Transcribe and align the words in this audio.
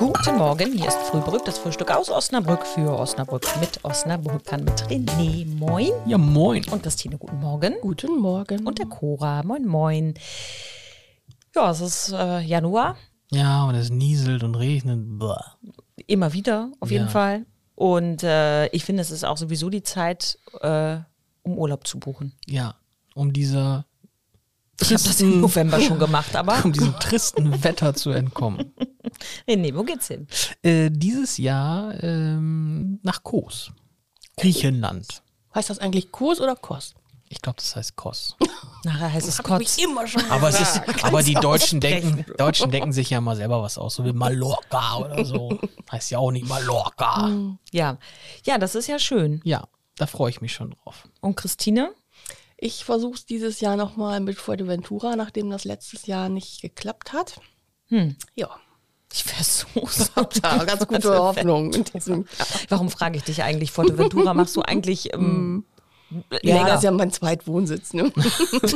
Guten 0.00 0.38
Morgen, 0.38 0.72
hier 0.72 0.88
ist 0.88 0.96
Frühbrück, 1.10 1.44
das 1.44 1.58
Frühstück 1.58 1.90
aus 1.94 2.08
Osnabrück 2.08 2.66
für 2.66 2.98
Osnabrück 2.98 3.46
mit 3.60 3.84
Osnabrückern 3.84 4.64
mit 4.64 4.82
René. 4.88 5.46
Moin. 5.46 5.90
Ja, 6.06 6.16
moin. 6.16 6.64
Und 6.70 6.82
Christine, 6.82 7.18
guten 7.18 7.38
Morgen. 7.40 7.74
Guten 7.82 8.18
Morgen. 8.18 8.66
Und 8.66 8.78
der 8.78 8.86
Cora, 8.86 9.42
moin, 9.42 9.66
moin. 9.66 10.14
Ja, 11.54 11.70
es 11.70 11.80
ist 11.82 12.12
äh, 12.12 12.40
Januar, 12.40 12.96
Ja, 13.30 13.64
und 13.64 13.74
es 13.74 13.90
nieselt 13.90 14.42
und 14.42 14.54
regnet. 14.54 15.18
Blah. 15.18 15.56
immer 16.06 16.32
wieder 16.32 16.72
auf 16.80 16.90
jeden 16.90 17.04
Ja. 17.04 17.10
Fall. 17.10 17.44
Und 17.74 18.22
äh, 18.22 18.66
ich 18.68 18.84
finde, 18.86 19.02
es 19.02 19.10
ist 19.10 19.24
auch 19.24 19.36
sowieso 19.36 19.68
die 19.70 19.82
Zeit, 19.82 20.38
äh, 20.62 20.96
um 21.42 21.58
Urlaub 21.58 21.86
zu 21.86 21.98
buchen. 21.98 22.32
Ja, 22.46 22.74
um 23.14 23.32
dieser 23.34 23.84
Ich 24.80 24.88
habe 24.92 25.02
das 25.02 25.20
im 25.20 25.40
November 25.42 25.78
schon 25.78 25.98
gemacht, 25.98 26.34
aber 26.36 26.56
um 26.64 26.72
diesem 26.72 26.98
tristen 27.00 27.62
Wetter 27.62 27.94
zu 27.94 28.10
entkommen. 28.10 28.72
René, 29.48 29.74
wo 29.74 29.82
geht's 29.82 30.08
hin? 30.08 30.26
Äh, 30.62 30.90
dieses 30.92 31.38
Jahr 31.38 32.02
ähm, 32.02 33.00
nach 33.02 33.22
Kos, 33.22 33.72
Griechenland. 34.36 35.22
Heißt 35.54 35.70
das 35.70 35.78
eigentlich 35.78 36.12
Kurs 36.12 36.40
oder 36.40 36.56
Kos? 36.56 36.94
Ich 37.32 37.40
glaube, 37.40 37.56
das 37.58 37.76
heißt 37.76 37.94
Kos. 37.94 38.36
Nachher 38.84 39.12
heißt 39.12 39.28
es 39.28 39.38
Kotz. 39.38 39.78
immer 39.78 40.06
schon 40.06 40.24
Aber 40.30 40.48
es 40.48 40.60
ist, 40.60 40.82
aber 41.04 41.22
die 41.22 41.34
Deutschen 41.34 41.80
denken. 41.80 42.24
Deutschen 42.36 42.72
denken 42.72 42.92
sich 42.92 43.10
ja 43.10 43.20
mal 43.20 43.36
selber 43.36 43.62
was 43.62 43.78
aus, 43.78 43.94
so 43.94 44.04
wie 44.04 44.12
Mallorca 44.12 44.96
oder 44.96 45.24
so. 45.24 45.56
Heißt 45.92 46.10
ja 46.10 46.18
auch 46.18 46.32
nicht 46.32 46.48
Mallorca. 46.48 47.30
Ja. 47.72 47.98
ja, 48.44 48.58
das 48.58 48.74
ist 48.74 48.88
ja 48.88 48.98
schön. 48.98 49.40
Ja, 49.44 49.68
da 49.96 50.06
freue 50.06 50.30
ich 50.30 50.40
mich 50.40 50.52
schon 50.52 50.70
drauf. 50.70 51.08
Und 51.20 51.36
Christine? 51.36 51.94
Ich 52.56 52.84
versuche 52.84 53.14
es 53.14 53.26
dieses 53.26 53.60
Jahr 53.60 53.76
nochmal 53.76 54.18
mit 54.20 54.36
Fuerteventura, 54.36 55.14
nachdem 55.14 55.50
das 55.50 55.64
letztes 55.64 56.06
Jahr 56.06 56.28
nicht 56.28 56.60
geklappt 56.62 57.12
hat. 57.12 57.40
Hm. 57.86 58.16
Ja. 58.34 58.50
Ich 59.12 59.24
versuch's. 59.24 60.10
Ja, 60.42 60.64
ganz 60.64 60.86
gute 60.86 61.18
Hoffnung 61.18 61.72
in 61.72 61.84
diesem 61.84 62.26
Jahr. 62.38 62.46
Warum 62.68 62.90
frage 62.90 63.16
ich 63.16 63.24
dich 63.24 63.42
eigentlich? 63.42 63.72
Fuerteventura 63.72 64.34
machst 64.34 64.56
du 64.56 64.62
eigentlich 64.62 65.12
ähm, 65.14 65.64
Ja, 66.42 66.54
länger? 66.56 66.66
das 66.66 66.76
ist 66.78 66.84
ja 66.84 66.90
mein 66.90 67.10
Zweitwohnsitz. 67.12 67.92
Ne? 67.94 68.12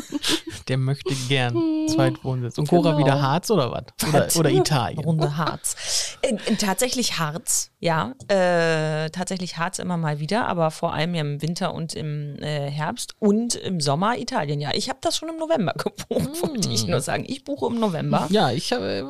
Der 0.68 0.78
möchte 0.78 1.14
gern 1.28 1.86
Zweitwohnsitz. 1.88 2.58
Und 2.58 2.68
Cora 2.68 2.92
Genau. 2.92 2.98
wieder 2.98 3.20
Harz 3.22 3.50
oder 3.50 3.70
was? 3.72 4.08
Oder, 4.08 4.28
oder 4.38 4.50
Italien? 4.50 5.00
Runde 5.00 5.36
Harz. 5.36 6.16
In, 6.22 6.38
in 6.46 6.58
tatsächlich 6.58 7.18
Harz, 7.18 7.70
ja. 7.80 8.14
Äh, 8.28 9.10
tatsächlich 9.10 9.58
Harz 9.58 9.78
immer 9.78 9.96
mal 9.96 10.20
wieder, 10.20 10.46
aber 10.48 10.70
vor 10.70 10.94
allem 10.94 11.14
ja 11.14 11.22
im 11.22 11.42
Winter 11.42 11.74
und 11.74 11.94
im 11.94 12.36
äh, 12.40 12.70
Herbst 12.70 13.14
und 13.18 13.54
im 13.56 13.80
Sommer 13.80 14.16
Italien. 14.18 14.60
Ja, 14.60 14.70
ich 14.72 14.88
habe 14.88 14.98
das 15.02 15.16
schon 15.16 15.28
im 15.28 15.36
November 15.36 15.72
gebucht, 15.76 16.42
wollte 16.42 16.70
ich 16.70 16.86
nur 16.86 17.00
sagen. 17.00 17.24
Ich 17.26 17.44
buche 17.44 17.66
im 17.66 17.80
November. 17.80 18.26
Ja, 18.30 18.50
ich 18.52 18.72
hab, 18.72 18.80
äh, 18.80 19.02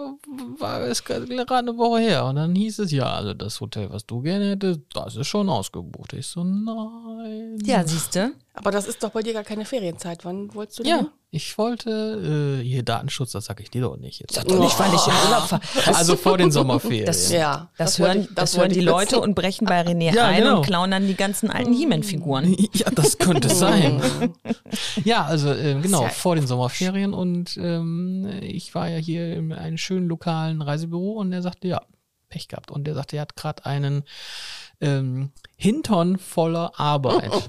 war 0.59 0.81
es 0.81 1.05
gerade 1.05 1.27
eine 1.31 1.77
Woche 1.77 2.01
her 2.01 2.25
und 2.27 2.37
dann 2.37 2.55
hieß 2.55 2.79
es 2.81 2.91
ja, 2.91 3.13
also 3.13 3.35
das 3.35 3.61
Hotel, 3.61 3.91
was 3.91 4.07
du 4.07 4.23
gerne 4.23 4.51
hättest, 4.51 4.81
das 4.93 5.17
ist 5.17 5.27
schon 5.27 5.49
ausgebucht. 5.49 6.13
Ich 6.15 6.27
so, 6.27 6.43
nein. 7.29 7.59
Ja, 7.65 7.87
siehst 7.87 8.15
du? 8.15 8.33
Aber 8.55 8.71
das 8.71 8.87
ist 8.87 9.03
doch 9.03 9.11
bei 9.11 9.23
dir 9.23 9.33
gar 9.33 9.43
keine 9.45 9.65
Ferienzeit. 9.65 10.25
Wann 10.25 10.55
wolltest 10.55 10.79
du 10.79 10.83
Ja, 10.85 10.99
denn? 10.99 11.09
ich 11.33 11.59
wollte, 11.59 12.61
äh, 12.61 12.65
hier 12.65 12.85
Datenschutz, 12.85 13.33
das 13.33 13.47
sag 13.47 13.59
ich 13.61 13.69
dir 13.71 13.81
doch 13.83 13.97
nicht 13.97 14.21
jetzt. 14.21 14.37
Doch 14.37 14.59
nicht, 14.61 14.79
weil 14.79 14.95
ich 14.95 15.07
in 15.07 15.13
Urlaub 15.25 15.49
fahre. 15.49 15.63
Also 15.95 16.15
vor 16.17 16.39
den 16.39 16.53
Sommerferien. 16.53 17.07
Das, 17.07 17.33
Ja, 17.33 17.71
das, 17.77 17.97
das 17.97 17.99
hören, 17.99 18.21
ich- 18.21 18.27
das 18.29 18.53
das 18.53 18.59
hören 18.59 18.71
die 18.73 18.81
Leute 18.81 19.19
und 19.21 19.35
brechen 19.35 19.67
bei 19.67 19.81
René 19.83 20.15
Ja, 20.15 20.27
ein 20.29 20.43
genau. 20.43 20.57
und 20.59 20.67
klauen 20.67 20.91
dann 20.93 21.07
die 21.09 21.17
ganzen 21.17 21.51
alten 21.51 21.73
He-Man-Figuren. 21.73 22.55
Ja, 22.75 22.91
das 22.91 23.19
könnte 23.19 23.49
sein. 23.49 24.01
ja, 25.05 25.25
also 25.25 25.51
äh, 25.53 25.75
genau, 25.81 26.03
ja 26.03 26.09
vor 26.11 26.37
den 26.37 26.47
Sommerferien 26.47 27.13
und 27.15 27.57
ähm, 27.57 28.29
ich 28.43 28.75
war 28.75 28.89
ja 28.89 28.99
hier 28.99 29.35
in 29.35 29.53
einem 29.53 29.79
schönen 29.79 30.07
lokalen 30.09 30.63
Reisebüro 30.63 31.13
und 31.13 31.31
der 31.33 31.43
sagte, 31.43 31.69
ja, 31.69 31.83
Pech 32.29 32.49
gehabt. 32.49 32.71
Und 32.71 32.85
der 32.85 32.95
sagte, 32.95 33.17
er 33.17 33.23
hat 33.23 33.37
gerade 33.37 33.65
einen 33.67 34.03
ähm, 34.85 35.31
Hintern 35.57 36.19
voller 36.19 36.79
Arbeit. 36.79 37.31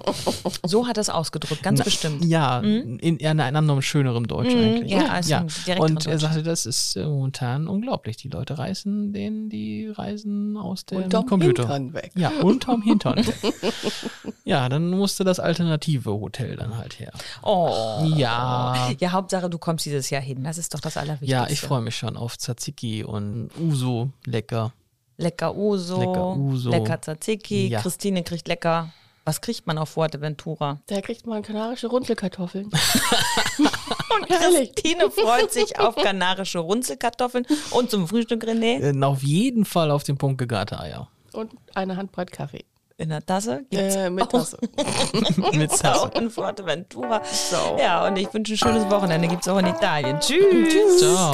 So 0.65 0.87
hat 0.87 0.97
er 0.97 1.01
es 1.01 1.09
ausgedrückt, 1.09 1.61
ganz 1.63 1.83
bestimmt. 1.83 2.25
Ja, 2.25 2.59
in, 2.59 2.97
in 2.99 3.39
einem 3.39 3.55
anderen 3.55 3.81
schönerem 3.81 4.27
Deutsch 4.27 4.49
eigentlich. 4.53 4.91
ja, 4.91 5.07
also 5.07 5.35
im 5.35 5.47
direkteren 5.47 5.79
Und 5.79 6.05
er 6.05 6.11
Deutsch. 6.13 6.21
sagte, 6.21 6.43
das 6.43 6.65
ist 6.65 6.95
äh, 6.95 7.05
momentan 7.05 7.67
unglaublich. 7.67 8.17
Die 8.17 8.29
Leute 8.29 8.57
reißen 8.57 9.13
denen 9.13 9.49
die 9.49 9.87
Reisen 9.87 10.57
aus 10.57 10.85
dem 10.85 11.03
Unterm 11.03 11.25
Computer. 11.27 11.63
Hintern 11.63 11.93
weg. 11.93 12.11
Ja, 12.15 12.29
unterm 12.41 12.81
Hintern. 12.81 13.17
weg. 13.17 13.35
ja, 14.45 14.67
dann 14.69 14.89
musste 14.89 15.23
das 15.23 15.39
alternative 15.39 16.11
Hotel 16.11 16.55
dann 16.55 16.77
halt 16.77 16.99
her. 16.99 17.11
Oh. 17.43 18.01
Ja. 18.15 18.89
Ja, 18.99 19.11
Hauptsache, 19.11 19.49
du 19.49 19.57
kommst 19.57 19.85
dieses 19.85 20.09
Jahr 20.09 20.21
hin. 20.21 20.43
Das 20.43 20.57
ist 20.57 20.73
doch 20.73 20.79
das 20.79 20.97
Allerwichtigste. 20.97 21.31
Ja, 21.31 21.47
ich 21.47 21.61
freue 21.61 21.81
mich 21.81 21.95
schon 21.95 22.17
auf 22.17 22.37
Tzatziki 22.37 23.03
und 23.03 23.49
Uso, 23.59 24.09
lecker. 24.25 24.73
Lecker 25.17 25.55
Uso, 25.55 25.99
Lecker 25.99 26.35
Uso. 26.35 26.69
lecker 26.71 27.01
Tzatziki. 27.01 27.67
Ja. 27.69 27.81
Christine 27.81 28.23
kriegt 28.23 28.47
lecker. 28.47 28.89
Was 29.27 29.41
kriegt 29.41 29.65
man 29.65 29.77
auf 29.79 29.89
Fuerteventura? 29.89 30.79
Da 30.87 31.01
kriegt 31.01 31.25
man 31.25 31.41
kanarische 31.41 31.87
Runzelkartoffeln. 31.87 32.69
Und. 33.59 34.27
Christine 34.27 35.09
freut 35.09 35.51
sich 35.51 35.79
auf 35.79 35.95
kanarische 35.95 36.59
Runzelkartoffeln 36.59 37.45
und 37.71 37.89
zum 37.89 38.07
Frühstück 38.07 38.43
René 38.43 38.79
Äh, 38.97 39.03
auf 39.03 39.23
jeden 39.23 39.65
Fall 39.65 39.89
auf 39.91 40.03
den 40.03 40.17
Punkt 40.17 40.37
gegarte 40.37 40.79
Eier. 40.79 41.09
Und 41.33 41.51
eine 41.73 41.97
Handbreit 41.97 42.31
Kaffee. 42.31 42.63
in 42.97 43.09
der 43.09 43.25
Tasse. 43.25 43.65
Gibt's 43.71 43.95
Äh, 43.95 44.09
mit 44.09 44.29
Tasse. 44.29 44.57
Mit 45.53 45.71
auch 45.71 45.75
Sasse. 45.75 46.11
in 46.15 46.29
Fuerteventura. 46.29 47.21
So. 47.25 47.77
Ja, 47.79 48.07
und 48.07 48.15
ich 48.17 48.31
wünsche 48.33 48.53
ein 48.53 48.57
schönes 48.57 48.89
Wochenende. 48.89 49.27
Gibt's 49.27 49.47
auch 49.47 49.57
in 49.57 49.65
Italien. 49.67 50.19
Tschüss. 50.19 50.99
Ciao. 50.99 51.33